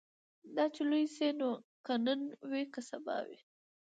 دا 0.55 0.63
چي 0.75 0.81
لوی 0.89 1.05
سي 1.15 1.27
نو 1.39 1.49
که 1.85 1.93
نن 2.05 2.21
وي 2.49 2.63
که 2.73 2.81
سبا 2.89 3.17
وي 3.27 3.39